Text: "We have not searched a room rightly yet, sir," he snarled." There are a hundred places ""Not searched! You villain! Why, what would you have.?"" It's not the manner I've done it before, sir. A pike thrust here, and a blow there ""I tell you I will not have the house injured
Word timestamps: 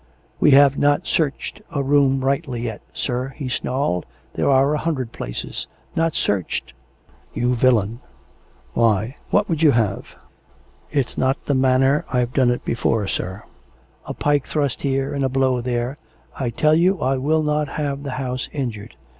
"We 0.41 0.49
have 0.57 0.79
not 0.79 1.05
searched 1.05 1.61
a 1.71 1.83
room 1.83 2.25
rightly 2.25 2.63
yet, 2.63 2.81
sir," 2.91 3.33
he 3.37 3.47
snarled." 3.47 4.07
There 4.33 4.49
are 4.49 4.73
a 4.73 4.79
hundred 4.79 5.11
places 5.11 5.67
""Not 5.95 6.15
searched! 6.15 6.73
You 7.35 7.53
villain! 7.53 7.99
Why, 8.73 9.15
what 9.29 9.47
would 9.47 9.61
you 9.61 9.73
have.?"" 9.73 10.15
It's 10.91 11.19
not 11.19 11.45
the 11.45 11.53
manner 11.53 12.03
I've 12.11 12.33
done 12.33 12.49
it 12.49 12.65
before, 12.65 13.07
sir. 13.07 13.43
A 14.07 14.15
pike 14.15 14.47
thrust 14.47 14.81
here, 14.81 15.13
and 15.13 15.23
a 15.23 15.29
blow 15.29 15.61
there 15.61 15.99
""I 16.35 16.49
tell 16.49 16.73
you 16.73 16.99
I 16.99 17.17
will 17.17 17.43
not 17.43 17.67
have 17.67 18.01
the 18.01 18.13
house 18.17 18.49
injured 18.51 18.95